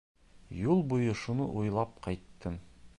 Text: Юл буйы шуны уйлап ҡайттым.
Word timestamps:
Юл 0.69 0.81
буйы 0.93 1.13
шуны 1.25 1.47
уйлап 1.61 1.95
ҡайттым. 2.09 2.59